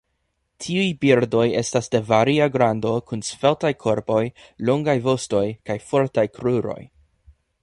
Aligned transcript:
Tiuj 0.63 0.85
birdoj 1.03 1.43
estas 1.59 1.89
de 1.95 2.01
varia 2.07 2.47
grando 2.57 2.95
kun 3.11 3.23
sveltaj 3.29 3.73
korpoj, 3.85 4.25
longaj 4.71 4.97
vostoj 5.09 5.47
kaj 5.71 5.81
fortaj 5.93 6.27
kruroj. 6.41 6.81